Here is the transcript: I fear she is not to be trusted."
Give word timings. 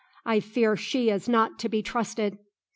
I 0.25 0.39
fear 0.39 0.75
she 0.75 1.11
is 1.11 1.29
not 1.29 1.59
to 1.59 1.69
be 1.69 1.83
trusted." 1.83 2.39